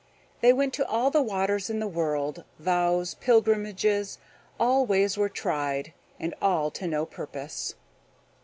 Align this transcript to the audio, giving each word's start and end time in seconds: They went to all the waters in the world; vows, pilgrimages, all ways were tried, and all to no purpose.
They 0.41 0.51
went 0.51 0.73
to 0.73 0.87
all 0.87 1.11
the 1.11 1.21
waters 1.21 1.69
in 1.69 1.77
the 1.77 1.87
world; 1.87 2.43
vows, 2.57 3.13
pilgrimages, 3.13 4.17
all 4.59 4.83
ways 4.83 5.15
were 5.15 5.29
tried, 5.29 5.93
and 6.19 6.33
all 6.41 6.71
to 6.71 6.87
no 6.87 7.05
purpose. 7.05 7.75